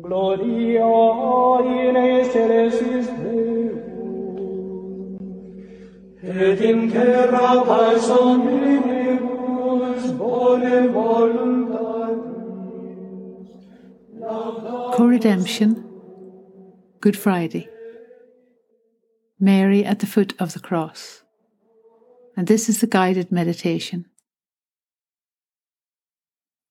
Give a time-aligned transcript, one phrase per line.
[0.00, 0.86] Gloria
[1.60, 3.76] in excelsis Deum,
[6.22, 12.32] et in terra pars omnibus bone voluntatis.
[14.96, 15.84] Co-redemption,
[17.02, 17.68] Good Friday.
[19.38, 21.22] Mary at the foot of the cross.
[22.34, 24.06] And this is the guided meditation.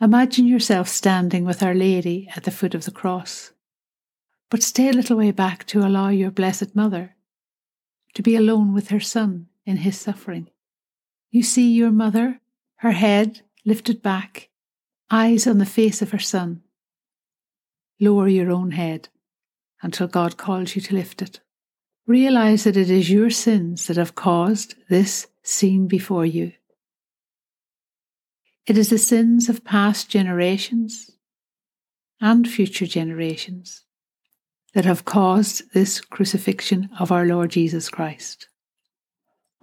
[0.00, 3.50] Imagine yourself standing with Our Lady at the foot of the cross,
[4.48, 7.16] but stay a little way back to allow your Blessed Mother
[8.14, 10.50] to be alone with her Son in his suffering.
[11.32, 12.40] You see your mother,
[12.76, 14.50] her head lifted back,
[15.10, 16.62] eyes on the face of her Son.
[17.98, 19.08] Lower your own head
[19.82, 21.40] until God calls you to lift it.
[22.06, 26.52] Realize that it is your sins that have caused this scene before you.
[28.68, 31.10] It is the sins of past generations
[32.20, 33.86] and future generations
[34.74, 38.46] that have caused this crucifixion of our Lord Jesus Christ.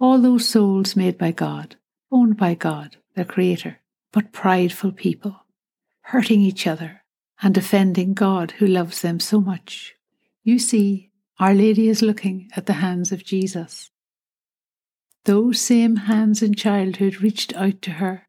[0.00, 1.76] All those souls made by God,
[2.10, 3.78] owned by God, their Creator,
[4.12, 5.36] but prideful people,
[6.00, 7.04] hurting each other
[7.40, 9.94] and offending God who loves them so much.
[10.42, 13.88] You see, Our Lady is looking at the hands of Jesus.
[15.26, 18.25] Those same hands in childhood reached out to her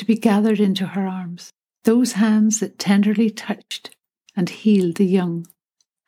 [0.00, 1.52] to be gathered into her arms,
[1.84, 3.94] those hands that tenderly touched
[4.34, 5.46] and healed the young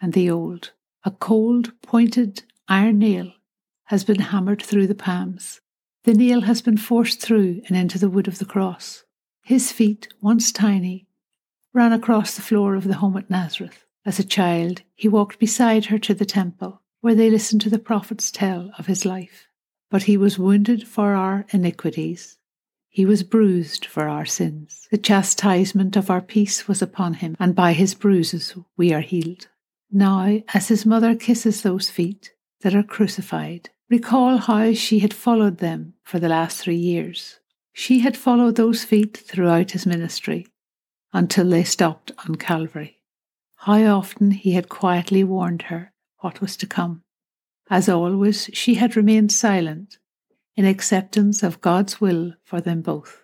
[0.01, 0.73] and the old.
[1.05, 3.35] A cold, pointed iron nail
[3.85, 5.61] has been hammered through the palms.
[6.05, 9.05] The nail has been forced through and into the wood of the cross.
[9.43, 11.07] His feet, once tiny,
[11.75, 13.85] ran across the floor of the home at Nazareth.
[14.07, 17.79] As a child, he walked beside her to the temple, where they listened to the
[17.79, 19.49] prophets tell of his life.
[19.91, 22.39] But he was wounded for our iniquities,
[22.93, 24.87] he was bruised for our sins.
[24.91, 29.49] The chastisement of our peace was upon him, and by his bruises we are healed.
[29.91, 35.57] Now, as his mother kisses those feet that are crucified, recall how she had followed
[35.57, 37.41] them for the last three years.
[37.73, 40.47] She had followed those feet throughout his ministry
[41.15, 43.01] until they stopped on Calvary.
[43.57, 47.05] How often he had quietly warned her what was to come.
[47.71, 49.97] As always, she had remained silent
[50.57, 53.23] in acceptance of God's will for them both,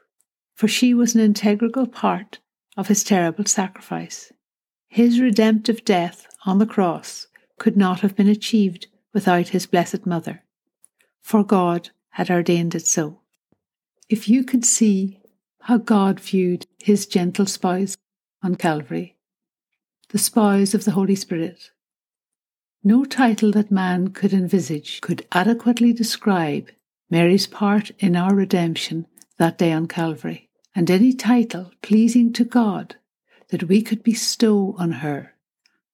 [0.55, 2.39] for she was an integral part
[2.77, 4.33] of his terrible sacrifice.
[4.89, 7.27] His redemptive death on the cross
[7.59, 10.43] could not have been achieved without his blessed mother,
[11.21, 13.21] for God had ordained it so.
[14.09, 15.21] If you could see
[15.63, 17.97] how God viewed his gentle spouse
[18.43, 19.17] on Calvary,
[20.09, 21.73] the spouse of the Holy Spirit,
[22.83, 26.71] no title that man could envisage could adequately describe
[27.11, 29.07] Mary's part in our redemption
[29.39, 32.97] that day on Calvary, and any title pleasing to God
[33.49, 35.35] that we could bestow on her,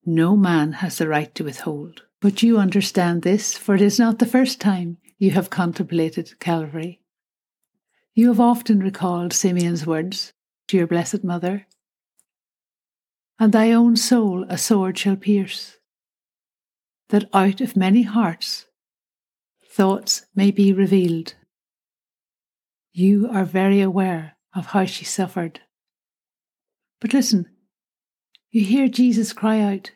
[0.04, 2.02] no man has the right to withhold.
[2.20, 7.00] But you understand this, for it is not the first time you have contemplated Calvary.
[8.14, 10.32] You have often recalled Simeon's words
[10.68, 11.66] to your blessed mother,
[13.38, 15.78] and thy own soul a sword shall pierce,
[17.10, 18.66] that out of many hearts
[19.74, 21.34] thoughts may be revealed.
[22.92, 25.62] You are very aware of how she suffered.
[27.00, 27.48] But listen,
[28.52, 29.90] you hear Jesus cry out,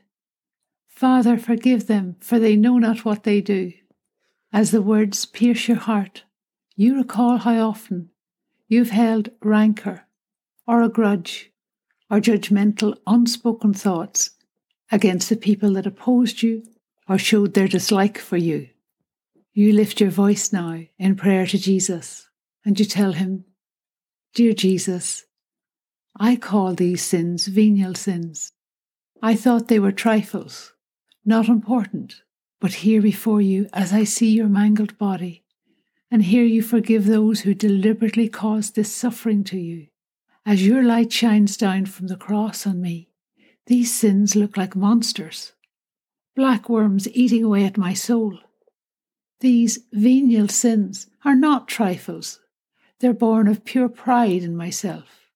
[0.89, 3.73] Father, forgive them, for they know not what they do.
[4.53, 6.25] As the words pierce your heart,
[6.75, 8.11] you recall how often
[8.67, 10.09] you've held rancour
[10.67, 11.53] or a grudge
[12.11, 14.31] or judgmental, unspoken thoughts
[14.91, 16.65] against the people that opposed you
[17.09, 18.71] or showed their dislike for you.
[19.59, 22.29] You lift your voice now in prayer to Jesus
[22.65, 23.45] and you tell him,
[24.33, 25.25] Dear Jesus,
[26.17, 28.53] I call these sins venial sins.
[29.21, 30.75] I thought they were trifles,
[31.25, 32.23] not important,
[32.61, 35.43] but here before you, as I see your mangled body,
[36.09, 39.89] and here you forgive those who deliberately caused this suffering to you.
[40.47, 43.09] As your light shines down from the cross on me,
[43.67, 45.55] these sins look like monsters,
[46.37, 48.39] black worms eating away at my soul.
[49.41, 52.41] These venial sins are not trifles.
[52.99, 55.31] They're born of pure pride in myself.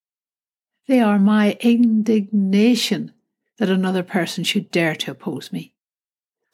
[0.89, 3.13] They are my indignation
[3.59, 5.75] that another person should dare to oppose me.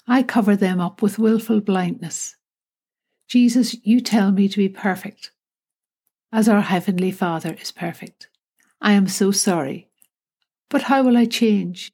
[0.06, 2.36] I cover them up with wilful blindness.
[3.26, 5.32] Jesus, you tell me to be perfect,
[6.30, 8.28] as our Heavenly Father is perfect.
[8.80, 9.88] I am so sorry.
[10.68, 11.92] But how will I change?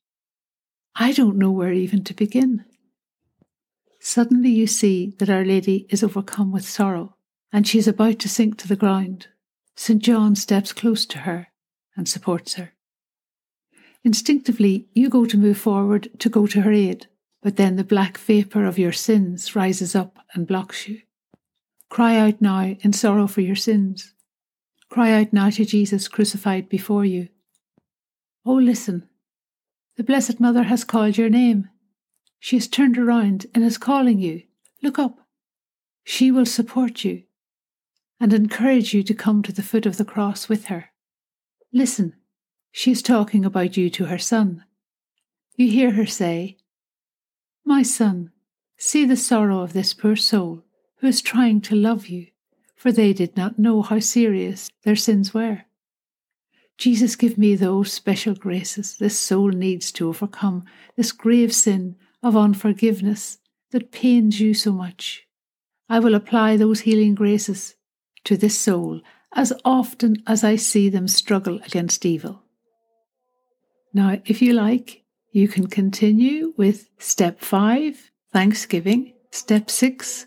[0.97, 2.65] I don't know where even to begin.
[4.15, 7.17] Suddenly you see that Our Lady is overcome with sorrow,
[7.53, 9.27] and she is about to sink to the ground.
[9.75, 10.01] St.
[10.01, 11.49] John steps close to her
[11.97, 12.75] and supports her.
[14.05, 17.09] Instinctively, you go to move forward to go to her aid,
[17.43, 21.01] but then the black vapour of your sins rises up and blocks you.
[21.91, 24.15] Cry out now in sorrow for your sins.
[24.91, 27.31] Cry out now to Jesus crucified before you.
[28.47, 29.09] Oh, listen.
[29.97, 31.69] The Blessed Mother has called your name.
[32.45, 34.43] She has turned around and is calling you.
[34.83, 35.19] Look up.
[36.05, 37.23] She will support you
[38.21, 40.91] and encourage you to come to the foot of the cross with her.
[41.73, 42.17] Listen.
[42.71, 44.63] She is talking about you to her son.
[45.57, 46.59] You hear her say,
[47.65, 48.31] My son,
[48.77, 50.65] see the sorrow of this poor soul
[50.97, 52.27] who is trying to love you,
[52.77, 55.63] for they did not know how serious their sins were.
[56.77, 62.37] Jesus, give me those special graces this soul needs to overcome this grave sin of
[62.37, 63.39] unforgiveness
[63.71, 65.27] that pains you so much.
[65.89, 67.77] I will apply those healing graces
[68.25, 69.03] to this soul
[69.35, 72.43] as often as I see them struggle against evil.
[73.93, 80.27] Now, if you like, you can continue with step five, thanksgiving, step six,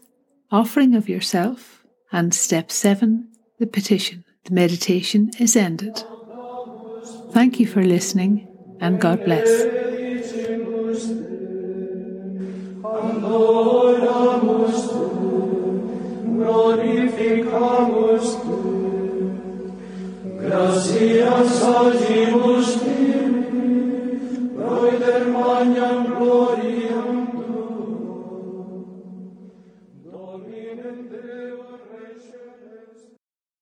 [0.52, 3.30] offering of yourself, and step seven,
[3.60, 4.24] the petition.
[4.46, 6.04] The meditation is ended.
[7.32, 8.48] Thank you for listening,
[8.80, 9.48] and God bless.
[13.06, 15.06] adoramus tu,
[16.38, 18.58] glorificamus tu,
[20.42, 22.56] gracias agimus